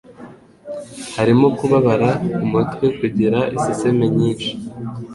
harimo 1.15 1.47
Kubabara 1.57 2.09
umutwe, 2.45 2.85
Kugira 2.97 3.39
iseseme 3.55 4.05
nyinshi 4.17 4.51